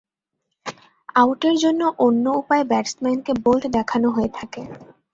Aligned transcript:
আউটের 1.15 1.55
অন্য 1.99 2.25
উপায়ে 2.35 2.63
ব্যাটসম্যানকে 2.63 3.31
বোল্ড 3.43 3.63
দেখানো 3.77 4.07
হয়ে 4.09 4.31
থাকে। 4.33 4.61